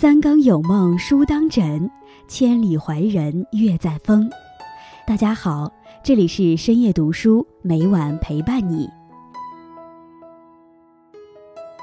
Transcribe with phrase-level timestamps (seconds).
[0.00, 1.90] 三更有梦书当枕，
[2.26, 4.30] 千里怀人月在风。
[5.06, 5.70] 大家好，
[6.02, 8.88] 这里是深夜读书，每晚陪伴你。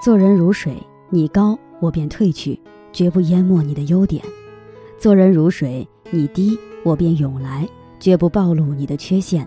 [0.04, 0.76] 做人如水，
[1.12, 2.60] 你高我便退去，
[2.92, 4.20] 绝不淹没你的优点；
[4.98, 9.46] 做人如水，你低我便涌来，绝不暴露你的缺陷；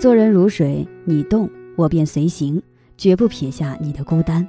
[0.00, 1.46] 做人如水，你动
[1.76, 2.62] 我便随行，
[2.96, 4.42] 绝不撇下你的孤单；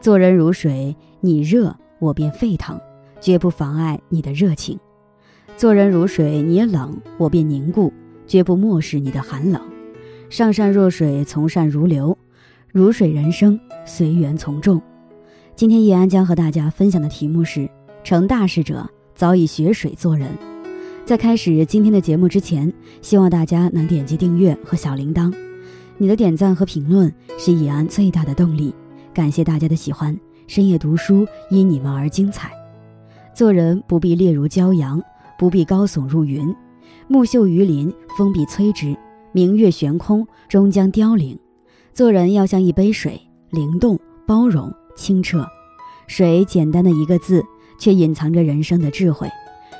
[0.00, 1.76] 做人如水，你热。
[1.98, 2.78] 我便沸腾，
[3.20, 4.76] 绝不妨碍你的热情；
[5.56, 7.92] 做人如水，你冷，我便凝固，
[8.26, 9.60] 绝不漠视你的寒冷。
[10.28, 12.16] 上善若水，从善如流，
[12.72, 14.80] 如水人生，随缘从众。
[15.54, 17.68] 今天易安将和大家分享的题目是：
[18.04, 20.28] 成大事者早已学水做人。
[21.04, 25.32] 在开始今天的节目之前，希望大家能点击订阅和小铃铛，
[25.96, 28.74] 你的点赞和评论是易安最大的动力。
[29.14, 30.18] 感谢大家的喜欢。
[30.48, 32.55] 深夜读书，因你们而精彩。
[33.36, 34.98] 做人不必烈如骄阳，
[35.38, 36.56] 不必高耸入云。
[37.06, 38.96] 木秀于林，风必摧之；
[39.30, 41.38] 明月悬空，终将凋零。
[41.92, 43.20] 做人要像一杯水，
[43.50, 45.46] 灵动、包容、清澈。
[46.06, 47.44] 水简单的一个字，
[47.78, 49.28] 却隐藏着人生的智慧。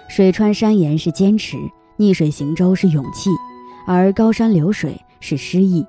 [0.06, 1.56] 水穿山岩是坚持，
[1.96, 3.30] 逆水行舟是勇气，
[3.86, 5.82] 而高山流水是诗意。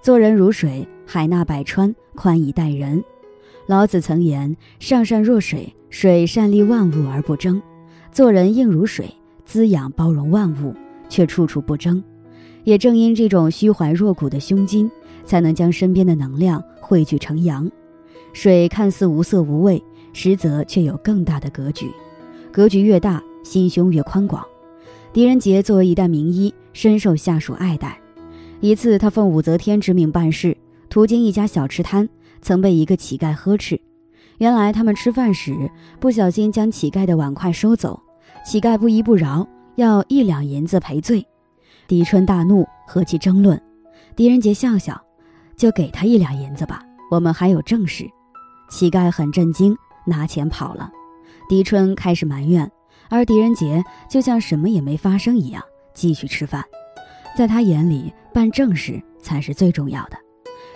[0.00, 3.02] 做人如水，海纳百川，宽以待人。
[3.66, 7.62] 老子曾言：“上善若水，水善利万物而不争。
[8.10, 9.06] 做人应如水，
[9.44, 10.74] 滋养包容万物，
[11.08, 12.02] 却处处不争。
[12.64, 14.90] 也正因这种虚怀若谷的胸襟，
[15.24, 17.70] 才能将身边的能量汇聚成阳。
[18.32, 19.82] 水看似无色无味，
[20.12, 21.90] 实则却有更大的格局。
[22.50, 24.44] 格局越大，心胸越宽广。
[25.12, 27.98] 狄仁杰作为一代名医，深受下属爱戴。
[28.60, 30.56] 一次，他奉武则天之命办事，
[30.88, 32.08] 途经一家小吃摊。
[32.42, 33.80] 曾被一个乞丐呵斥，
[34.38, 38.02] 原来他们吃饭时不小心将乞丐的碗筷收走，
[38.44, 41.24] 乞丐不依不饶，要一两银子赔罪。
[41.86, 43.60] 狄春大怒，和其争论。
[44.16, 45.00] 狄仁杰笑笑，
[45.56, 48.10] 就给他一两银子吧，我们还有正事。
[48.68, 50.90] 乞丐很震惊，拿钱跑了。
[51.48, 52.70] 狄春开始埋怨，
[53.08, 55.62] 而狄仁杰就像什么也没发生一样，
[55.94, 56.64] 继续吃饭。
[57.36, 60.16] 在他眼里，办正事才是最重要的。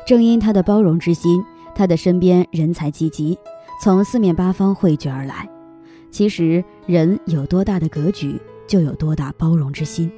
[0.06, 1.44] 正因他的包容之心。
[1.76, 3.38] 他的身边人才济济，
[3.82, 5.46] 从四面八方汇聚而来。
[6.10, 10.10] 其实人有多大的格局，就有多大包容之心。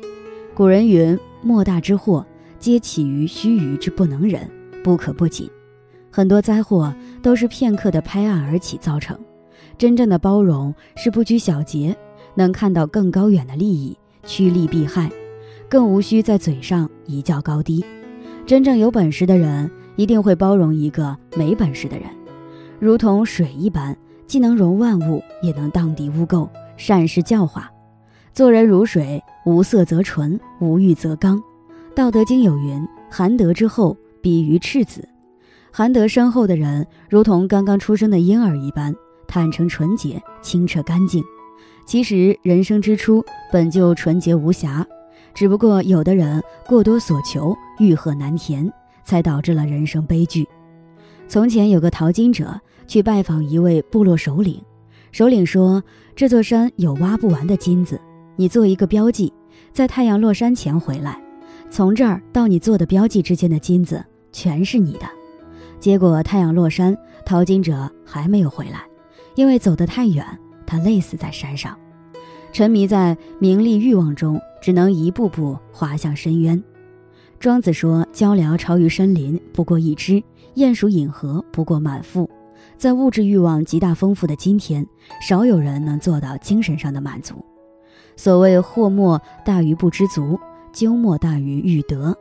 [0.55, 2.25] 古人云：“莫大之祸，
[2.61, 4.49] 皆起于须臾之不能忍，
[4.85, 5.51] 不可不谨。”
[6.11, 9.19] 很多灾祸都是片刻的拍案而起造成。
[9.77, 11.97] 真正的包容是不拘小节，
[12.37, 15.11] 能看到更高远的利益，趋利避害，
[15.69, 17.85] 更无需在嘴上一较高低。
[18.47, 19.69] 真正有本事的人。
[19.99, 22.09] 一定会包容一个没本事的人，
[22.79, 23.97] 如同水一般，
[24.29, 27.69] 既能容万物，也能荡涤污垢，善事教化。
[28.33, 31.43] 做人如水，无色则纯，无欲则刚。
[31.97, 35.07] 道德经有云：“含德之后，比于赤子。”
[35.73, 38.95] 含德深厚的人，如同刚刚出生的婴儿一般，
[39.27, 41.25] 坦诚纯洁、清澈干净。
[41.85, 44.87] 其实人生之初本就纯洁无瑕，
[45.35, 48.73] 只不过有的人过多所求，欲壑难填。
[49.09, 50.47] 才导致了人生悲剧。
[51.27, 54.63] 从前有个淘金者去拜访一位部落首领，
[55.13, 55.83] 首领说
[56.15, 57.99] ：“这座山有挖不完的金子，
[58.37, 59.33] 你做一个标记，
[59.73, 61.19] 在太阳落山前回来，
[61.71, 65.09] 从这儿到你做的标记之间的金子全是你的。”
[65.81, 66.95] 结果太阳落山，
[67.25, 68.83] 淘金者还没有回来，
[69.37, 70.23] 因为走得太远，
[70.67, 71.75] 他累死在山上，
[72.53, 76.63] 沉迷在名利欲望中，只能一步步滑向深渊。
[77.41, 80.21] 庄子说：“鹪鹩巢于深林，不过一枝；
[80.57, 82.29] 鼹鼠饮河，不过满腹。”
[82.77, 84.85] 在物质欲望极大丰富的今天，
[85.27, 87.45] 少有人能做到精神上的满足。
[88.17, 90.39] 所谓“祸莫大于不知足，
[90.73, 92.17] 咎莫大于欲得”。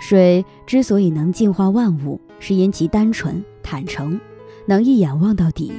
[0.00, 4.20] 水之所以能净化万物，是因其单纯坦诚，
[4.66, 5.72] 能一眼望到底，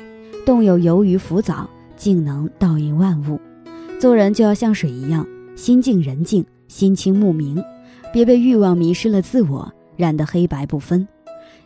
[0.45, 3.39] 动有游鱼浮藻，竟能倒映万物。
[3.99, 5.25] 做人就要像水一样，
[5.55, 7.63] 心静人静，心清目明。
[8.15, 11.05] 别被欲望迷失了自我，染得黑白不分。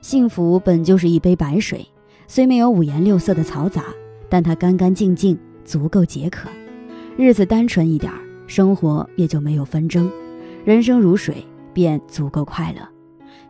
[0.01, 1.87] 幸福本就是一杯白水，
[2.27, 3.83] 虽没有五颜六色的嘈杂，
[4.27, 6.49] 但它干干净净，足够解渴。
[7.15, 8.11] 日子单纯一点，
[8.47, 10.11] 生活也就没有纷争。
[10.65, 12.81] 人生如水，便足够快乐。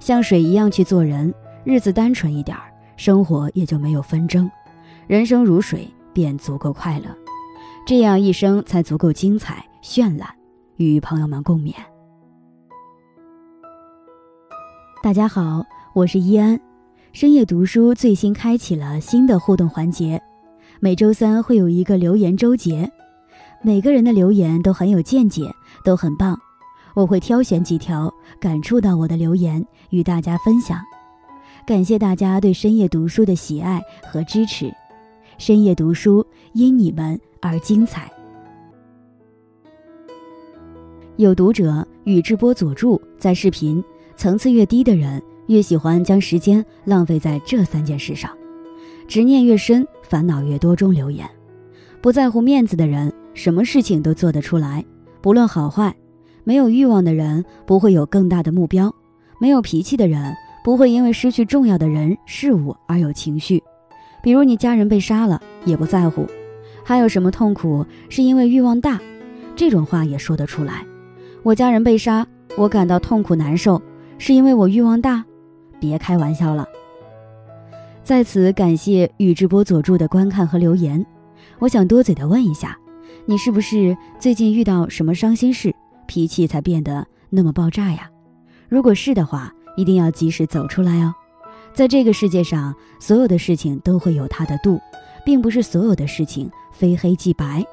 [0.02, 2.58] 像水一样去做人，日子单纯一点，
[2.98, 4.52] 生活也就没有纷争。
[5.08, 7.06] 人生如水，便足够快乐。
[7.86, 10.30] 这样一生才足够精彩绚烂。
[10.76, 11.74] 与朋友们共勉。
[15.02, 16.60] 大家好，我是依安。
[17.14, 20.22] 深夜读书最新开启了新的互动环节，
[20.82, 22.92] 每周三会有一个留言周结，
[23.62, 25.50] 每个人的留言都很有见解，
[25.86, 26.38] 都很棒。
[26.96, 30.78] 我会挑选几条感触到我的留言与大家分享。
[31.66, 34.70] 感谢大家对深夜读书的喜爱和支持，
[35.38, 38.12] 深夜读书因你们而精彩。
[41.16, 43.82] 有读者宇智波佐助在视频
[44.20, 48.30] 层次越低的人越喜欢将时间浪费在这三件事上，
[49.08, 50.76] 执念越深，烦恼越多。
[50.76, 51.26] 中留言，
[52.02, 54.84] 不在乎面子的人，什么事情都做得出来，
[55.22, 55.94] 不论好坏；
[56.44, 58.90] 没有欲望的人不会有更大的目标；
[59.40, 60.36] 没有脾气的人
[60.66, 63.64] 不会因为失去重要的人事物而有情绪。
[64.22, 66.28] 比如你家人被杀了也不在乎，
[66.84, 69.00] 还有什么痛苦是因为欲望大？
[69.56, 70.86] 这种话也说得出来。
[71.42, 72.28] 我家人被杀，
[72.58, 73.82] 我感到痛苦难受，
[74.20, 75.26] 是因为我欲望大？
[75.80, 76.68] 别开玩笑了。
[78.04, 81.04] 在此感谢宇智波佐助的观看和留言。
[81.58, 82.78] 我想多嘴的问一下，
[83.26, 85.74] 你是不是最近遇到什么伤心事，
[86.06, 88.10] 脾气才变得那么爆炸呀？
[88.68, 91.14] 如果是的话，一定要及时走出来哦。
[91.74, 94.80] 在这个世界上，所有的事情都会有它的度，
[95.26, 97.66] 并不是所有的事情非黑即白。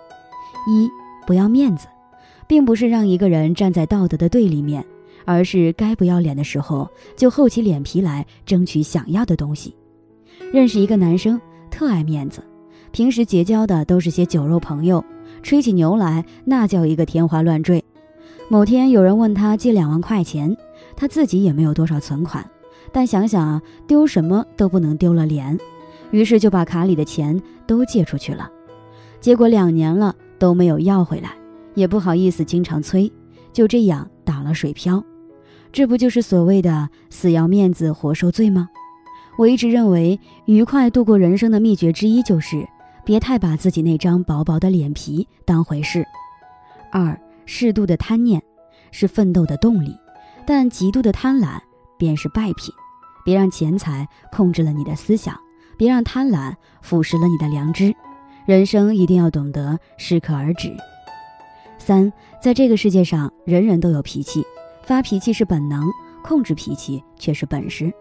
[0.69, 0.89] 一，
[1.27, 1.89] 不要面子。
[2.49, 4.87] 并不是让一个人站在道德的对立面，
[5.27, 9.77] 而是该不要脸的时候就厚起脸皮来争取想要的东西。
[10.53, 11.39] 认识一个男生，
[11.71, 12.43] 特爱面子，
[12.93, 15.05] 平时结交的都是些酒肉朋友，
[15.43, 17.85] 吹起牛来那叫一个天花乱坠。
[18.49, 20.57] 某天有人问他借两万块钱，
[20.97, 22.49] 他自己也没有多少存款，
[22.93, 25.59] 但想想丢什么都不能丢了脸，
[26.13, 28.49] 于是就把卡里的钱都借出去了。
[29.21, 31.33] 结果两年了都没有要回来。
[31.75, 33.13] 也不好意思经常催，
[33.53, 35.05] 就这样打了水漂，
[35.77, 38.71] 这不就是所谓的死要面子活受罪吗？
[39.37, 42.67] 我一直认为，愉快度过人生的秘诀之一就是
[43.05, 46.03] 别太把自己那张薄薄的脸皮当回事。
[46.91, 48.43] 二，适度的贪念
[48.91, 49.95] 是奋斗的动力，
[50.47, 51.61] 但极度的贪婪
[51.99, 52.75] 便是败品。
[53.23, 55.39] 别让钱财控制了你的思想，
[55.77, 57.95] 别让贪婪腐蚀了你的良知。
[58.47, 60.75] 人生一定要懂得适可而止。
[61.77, 64.43] 三，在这个世界上，人人都有脾气，
[64.87, 65.83] 发脾气是本能，
[66.23, 67.93] 控制脾气却是本事。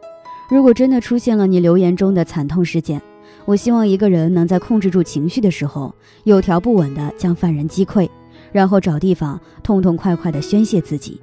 [0.52, 3.02] 如果真的出现了你留言中的惨痛事件，
[3.46, 5.94] 我希望一个人能在控制住情绪的时候，
[6.26, 8.08] 有条不紊地将犯人击溃，
[8.52, 11.20] 然后找地方痛痛快快地宣泄自己。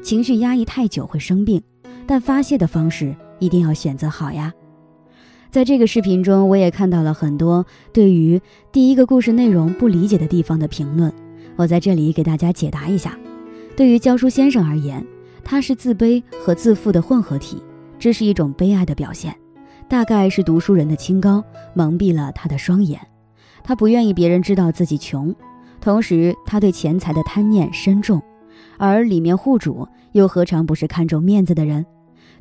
[0.00, 1.60] 情绪压抑太久会生病，
[2.06, 4.52] 但发泄的方式一定要选择好呀。
[5.50, 8.40] 在这个视频中，我也看到了很多对于
[8.70, 11.12] 第一个故事内容不理解的地方的评论。
[11.56, 13.18] 我在这里给大家解答一下，
[13.76, 15.04] 对于教书先生而言，
[15.42, 17.62] 他是自卑和自负的混合体，
[17.98, 19.34] 这是一种悲哀的表现。
[19.88, 21.42] 大概是读书人的清高
[21.74, 23.00] 蒙蔽了他的双眼，
[23.64, 25.34] 他不愿意别人知道自己穷，
[25.80, 28.22] 同时他对钱财的贪念深重，
[28.78, 31.84] 而里面户主又何尝不是看重面子的人？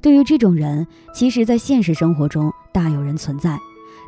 [0.02, 3.58] 对于这种人，其实，在现实生活中大有人存在，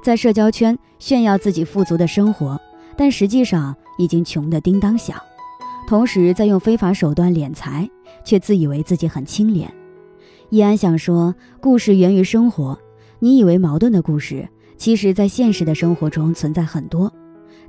[0.04, 2.60] 在社交圈炫耀自己富足的生活。
[2.98, 5.18] 但实际上已经穷得叮当响，
[5.92, 7.90] 同时在用非法手段敛财，
[8.24, 9.70] 却自以为自己很清廉。
[10.50, 12.80] 易安想说，故事源于生活，
[13.20, 17.12] 你以为矛盾的故事，其实在现实的生活中存在很多。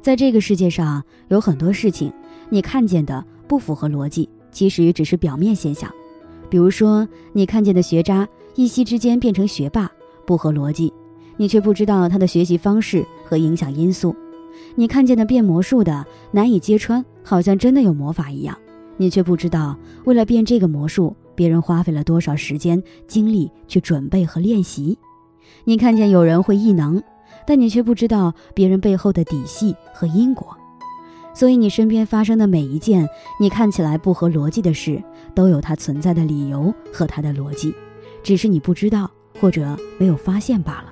[0.00, 2.12] 在这个世界上，有很多事情，
[2.48, 5.92] 你看见的不符合逻辑，其实只是表面现象。
[6.48, 9.90] 比如说，你看见的学渣一夕之间变成学霸，
[10.24, 10.94] 不合逻辑，
[11.36, 14.14] 你却不知道他的学习方式和影响因素。
[14.74, 18.56] 你看见的变魔术的难以揭穿，好像真的有魔法一样，
[18.96, 24.98] 你却不知道，为了变这个魔术，别人花费了多少时间精力去准备和练习。
[25.64, 27.02] 你看见有人会异能，
[27.46, 30.56] 但你却不知道别人背后的底细和因果。
[31.34, 33.08] 所以，你身边发生的每一件
[33.40, 35.02] 你看起来不合逻辑的事，
[35.34, 37.74] 都有它存在的理由和它的逻辑，
[38.22, 40.91] 只是你不知道或者没有发现罢了。